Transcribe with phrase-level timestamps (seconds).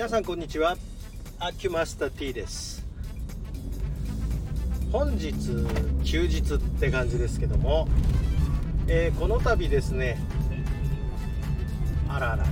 [0.00, 0.78] 皆さんこんにちは。
[1.38, 2.86] アキュマスター T です。
[4.90, 5.34] 本日
[6.04, 7.86] 休日って感じですけども、
[8.88, 10.16] えー、この度ですね
[12.08, 12.46] あらあら。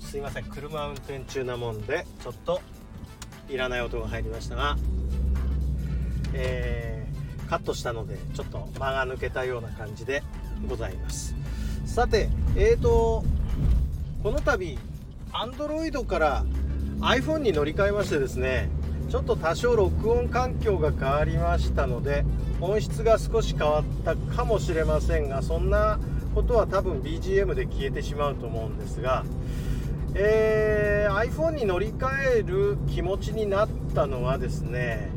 [0.00, 2.62] すいません車運転中なもんでちょっと
[3.50, 4.78] いらない音が入りましたが、
[6.32, 10.22] えー、カットしたのでちょっと間が抜けたような感じで
[10.66, 11.34] ございます。
[11.84, 13.22] さてえーと
[14.26, 14.76] この度
[15.30, 16.44] Android から
[16.98, 18.68] iPhone に乗り換えましてですね
[19.08, 22.24] ちょっと多少録音環境が変わりましたので
[22.60, 26.00] 音質が少し変わったかもしれませんがそんな
[26.34, 29.24] ことは多分 BGM で消えてしまうと思うんですが、
[30.16, 35.08] えー、iPhone に乗り換える気持ちになったのはですね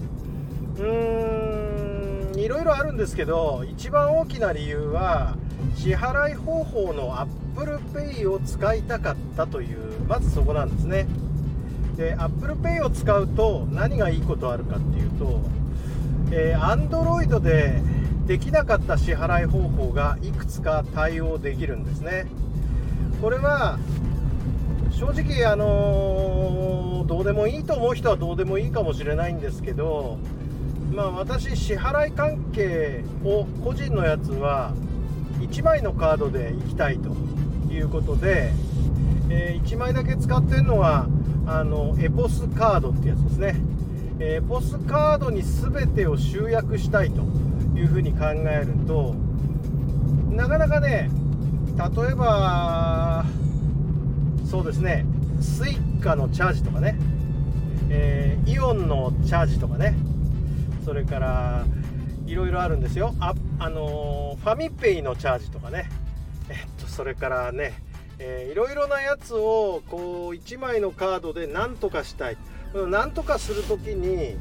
[0.78, 5.36] うーんいろいろあるんですけど一番大きな理由は
[5.76, 11.08] 支払い方法の Apple Pay を使いたかったというまずそこなんですね。
[11.98, 15.42] で Apple Pay を使うと何がいいことあるかっていうと、
[16.32, 17.82] えー、Android で
[18.26, 22.28] できなかった支払い方法がいくつか対応できるんですね。
[23.22, 23.80] これは
[24.92, 30.18] 正直あのー、どうでもいいと思う人はどうでもいいかもしれないんですけど
[30.94, 34.74] まあ私支払い関係を個人のやつは
[35.40, 37.16] 1枚のカードで行きたいと。
[37.70, 38.52] いうことで、
[39.30, 41.08] えー、1枚だけ使ってるのは
[41.46, 43.56] あのエポスカードってやつですね、
[44.20, 47.22] エポスカードに全てを集約したいと
[47.78, 49.16] いうふうに考えると
[50.30, 51.10] なかなかね
[51.78, 53.26] 例えば
[54.46, 55.06] そうですね
[55.40, 56.98] Suica のチャージとかね、
[57.90, 59.96] えー、イオンのチャージとかね
[60.84, 61.66] それから
[62.26, 63.16] いろいろあるんですよ。
[63.20, 65.90] あ、あのー、ファミペイのチャージとかね。
[66.50, 67.74] えっとそれからね、
[68.18, 72.38] えー、いろいろなやつをこう1枚のカードで何とかしたい。
[72.90, 74.38] 何とかする時に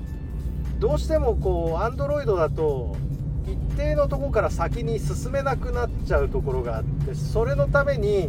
[0.79, 2.95] どうしてもこう Android だと
[3.47, 8.29] 一定のとこから先に進めなくなっちゃうところがあってそれのために、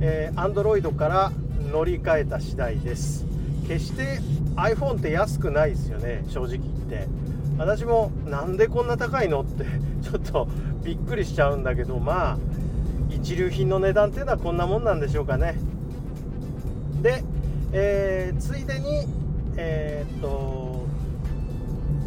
[0.00, 1.32] えー、Android から
[1.70, 3.24] 乗り換えた次第です。
[3.66, 4.20] 決して
[4.56, 7.08] iPhone って安くないですよね正直言って。
[7.58, 9.64] 私もなんでこんな高いのって
[10.02, 10.48] ちょっと
[10.82, 12.38] びっくりしちゃうんだけどまあ
[13.14, 15.56] 一流品の値段っていうのはこんなもんなんでしょうかね。
[17.02, 17.22] で、
[17.72, 19.06] えー、ついでに
[19.56, 20.86] えー、っと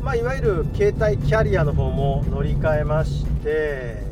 [0.04, 4.04] まあいわゆる携帯キャリアの方も乗り換えまして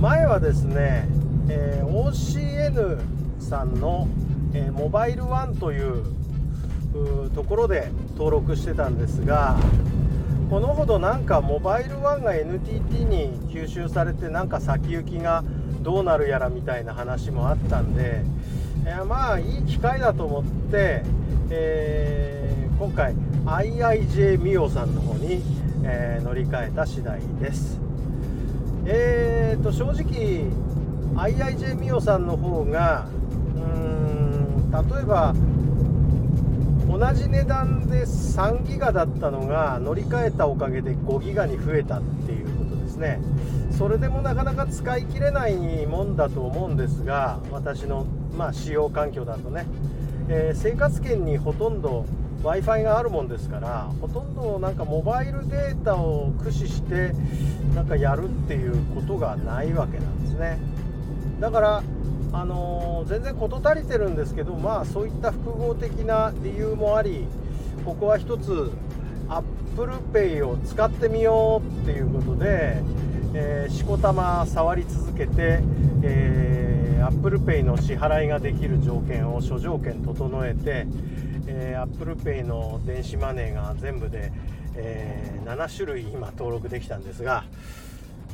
[0.00, 1.08] 前はですね、
[1.48, 3.00] えー、OCN
[3.40, 4.08] さんの、
[4.52, 6.04] えー、モバイルワンという
[7.34, 9.56] ところで登録してたんですが
[10.48, 15.42] このほどなんかモバイル1が NTT に吸収されてなんか先行きが
[15.82, 18.22] どうなるやらみたいな話もあったんで、
[18.84, 21.02] えー、まあいい機会だと思って、
[21.50, 23.14] えー、今回
[23.44, 25.42] IIJ ミオさんの方に、
[25.84, 27.80] えー、乗り換えた次第です。
[28.86, 30.44] えーと正直
[31.16, 33.08] IIJ ミオさんの方が
[33.56, 35.34] うーん例えば
[36.98, 43.20] 同じ値段で3ギガだったのが乗り換えたおかげで5ギガに増えたっていうことですね。
[43.76, 49.66] それでもなかなか使い切れないもんだと思うんですが私の、まあ、使用環境だとね、
[50.30, 52.06] えー、生活圏にほとんど
[52.42, 57.12] w i f i があるもんですからほとんどなんかモバイルデータを駆使して
[57.74, 60.58] なんかやるっていうことがないわけなんですね。
[61.40, 61.82] だから
[62.40, 67.26] あの、全然事足りてるんですけどまあそういった複合的な理由もあり
[67.84, 68.72] ここは一つ
[69.28, 72.82] ApplePay を使ってみようっていうことで、
[73.34, 75.60] えー、しこたま触り続けて、
[76.02, 80.86] えー、ApplePay の支払いができる条件を諸条件整えて、
[81.46, 84.32] えー、ApplePay の電子マネーが全部で、
[84.74, 87.44] えー、7種類今登録できたんですが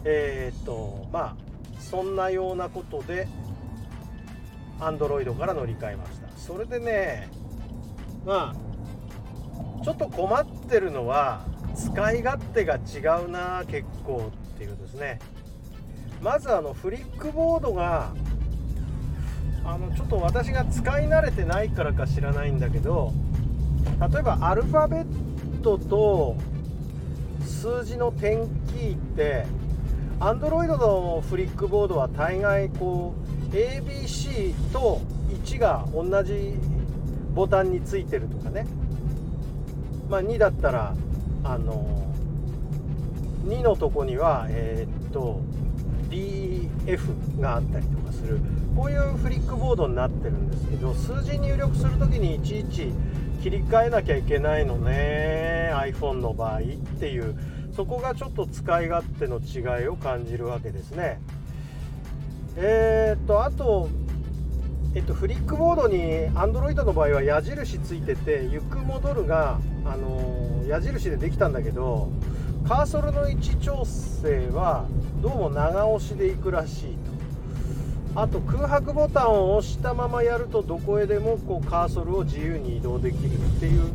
[0.04, 1.36] えー、っとまあ
[1.78, 3.28] そんなようなことで
[4.80, 6.28] Android から乗り換えました。
[6.36, 7.28] それでね
[8.24, 15.18] まあちょっと困ってるのは使い勝手が違うな結構っていうですね。
[16.20, 18.12] まずあのフリックボードが
[19.64, 23.12] あのちょっと私が使い慣れてないからか知らないんだけど
[24.12, 26.36] 例えばアルファベットと
[27.44, 29.46] 数字の点キーって
[30.20, 35.00] Android のフリックボードは大概こう ABC と
[35.44, 36.54] 1が同じ
[37.34, 38.66] ボタンについてるとかね。
[40.08, 40.94] まあ2だったら
[41.44, 42.12] あの
[43.44, 45.40] 2のとこにはえー、っと
[46.08, 48.40] D F があったりとかする。
[48.74, 52.90] こういうフリックボードになってるんですけど数字入力する時にいちいち
[53.42, 56.62] 切り替えなきゃいけないのね iPhone の場合っ
[56.98, 57.34] ていう。
[57.74, 61.18] そこがちょっと使い勝手の違いを感じるわけですね。
[62.56, 63.88] えー、っとあと
[64.94, 72.10] えっと、フリックボードに Android の場合は矢印ついてて行く戻るが、あの矢印でできたんだけど
[72.68, 74.84] カーソルの位置調整は
[75.22, 76.96] どうも長押しでいくらしい
[78.14, 78.20] と。
[78.20, 83.90] あと空白ボタンを押したままやるとどこへでもこうカーソルを自由に移動できるっていう。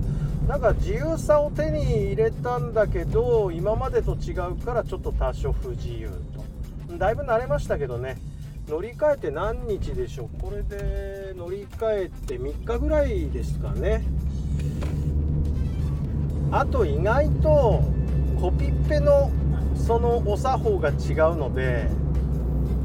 [0.48, 6.10] なんか自由さを手に入れたんだけど今までと違うからちょっと多少不自由
[6.88, 6.98] と。
[6.98, 8.18] だいぶ慣れましたけどね。
[8.68, 10.42] 乗り換えて何日でしょう？
[10.42, 14.04] これで乗り換えて3日ぐらいですかね。
[16.52, 17.84] あと意外と
[18.40, 19.32] コピッペの
[19.76, 20.96] そのお作法が違う
[21.38, 21.88] ので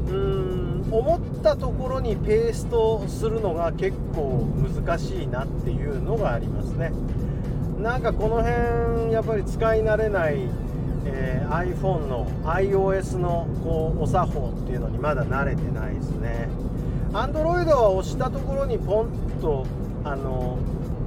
[0.07, 0.15] うー
[0.89, 6.91] ん思ったところにペーストするのが結構難しいなっていうのがありますね。
[7.79, 10.47] なんかこの辺やっぱり使い慣れない
[11.05, 16.49] えー、iPhone の iOS のこうお作法っていうのにまだ慣れてないですね。
[17.13, 19.65] Android は押したところにポンと
[20.03, 20.57] あの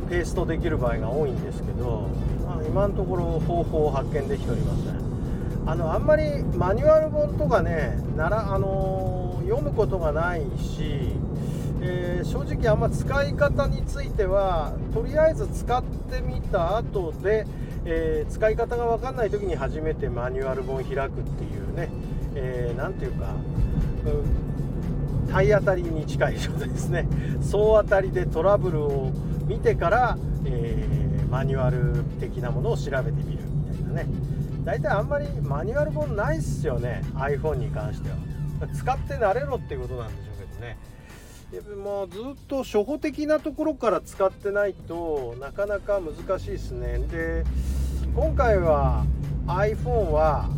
[0.08, 2.08] ペーストできる場合が多いんですけど、
[2.44, 5.06] まあ、今のところ方法を発見できておりません。
[5.68, 11.12] あのあんまりマニュアル本とかねなら、あの読むことがないし、
[11.80, 17.46] えー、正直あんま使い方についてはとりあえず使ってみた後で
[17.88, 21.88] えー、使い方が分かんない時に初めてマニュアル本開くっていうね
[22.34, 23.34] 何、えー、ていうか、
[25.24, 27.08] うん、体当たりに近い状態ですね。
[27.40, 29.12] 総当たりでトラブルを
[29.46, 34.06] 見てから、えー、マニュアル的なものを調べてみるみたいなね。
[34.64, 38.16] 大体あんまりマニュアル本ないっすよね iPhone に関しては。
[38.74, 40.76] 使って慣れろっていうことなんでしょうけどね。
[41.52, 46.98] でもずっと初歩的なところから使ってないとなかなか難しいですね。
[46.98, 47.44] で
[48.16, 49.04] 今回は
[49.46, 50.48] iPhone は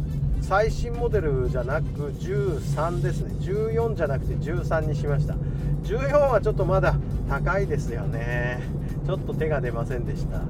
[0.40, 3.32] 最新モデルじゃなく13ですね。
[3.40, 5.34] 14じゃなくて13にしました。
[5.82, 6.94] 14はちょっとまだ
[7.28, 8.60] 高いですよね。
[9.04, 10.40] ちょっと手が出ませんでした。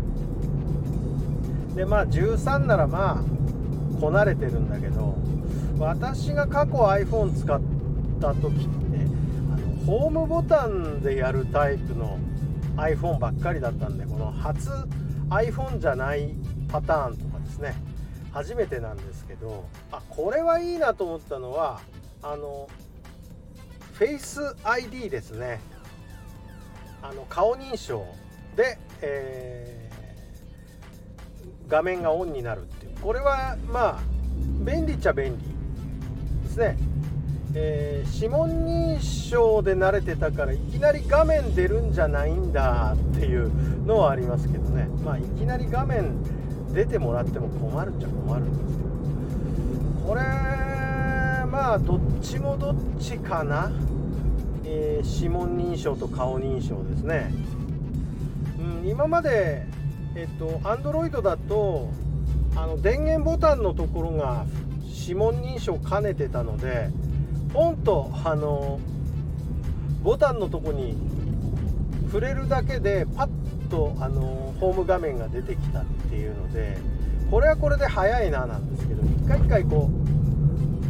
[1.74, 5.16] でまあ13ならまあこなれてるんだけど
[5.78, 7.58] 私が過去 iPhone 使っ
[8.20, 8.68] た時って
[9.50, 12.18] あのホームボタンでやるタイプの
[12.76, 14.68] iPhone ばっかりだったんでこの初
[15.30, 16.34] iPhone じゃない
[16.68, 17.74] パターンとかですね。
[18.32, 21.80] 初めてなんですけどあこれはいいなと思ったのは
[22.22, 22.68] あの
[23.94, 25.60] フェイス ID ですね。
[27.02, 28.04] あの顔認証
[28.56, 32.92] で、えー、画面がオンになるっていう。
[33.00, 34.00] これはまあ
[34.64, 35.44] 便利っちゃ便利
[36.44, 36.76] ですね。
[37.54, 44.86] えー、指紋認証で慣れてたからいきなり画面出るんじゃないんだっていうのはありますけどね。
[45.02, 46.22] まあいきなり画面
[46.78, 53.72] 出てもらっても困るっちゃ困るんですけどこれまあどっちもどっちかな、
[54.64, 57.32] えー、指紋認証と顔認証ですね、
[58.60, 59.66] うん、今まで
[60.14, 61.90] えっと Android だと
[62.54, 64.46] あの電源ボタンのところが
[64.84, 66.90] 指紋認証兼ねてたので
[67.52, 68.78] ポンとあの
[70.04, 70.96] ボタンのとこに
[72.04, 73.37] 触れるだけでパッ
[73.68, 76.78] とあのホーム画面が出てきたっていうので
[77.30, 79.90] これはこれで早いななんですけど一回一回こ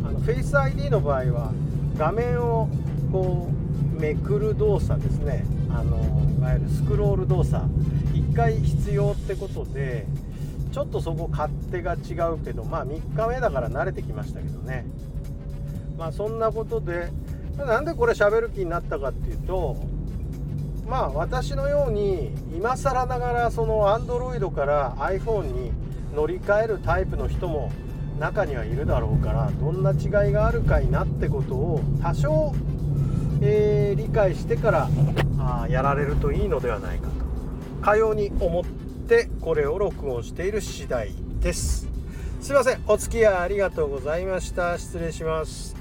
[0.05, 1.53] うあのフェイス ID の場合は
[1.97, 2.69] 画面を
[3.11, 5.45] こうめくる動作ですね。
[5.71, 5.97] あの
[6.39, 7.65] いわゆるスクロール動作。
[8.13, 10.07] 1回必要ってことで
[10.71, 14.87] ちょっとそこ勝手が違うけどまあ3日目だから慣れてきましたけどね。
[15.99, 17.11] まあそんなことで
[17.57, 19.77] なんでこれ喋る気になったかっていうと
[20.89, 25.73] まあ私のように今更ながらその Android から iPhone に
[26.15, 27.71] 乗り換えるタイプの人も
[28.19, 32.53] 中にはいるだろうからどんな違いがあるかいなってことを多少、
[33.43, 34.89] えー、理解してから
[35.39, 41.87] あやられるといいのではないかとかように思ってこれを録音している次第です。
[42.41, 42.83] すいません。
[42.87, 44.79] お付き合いありがとうございました。
[44.79, 45.78] 失礼します。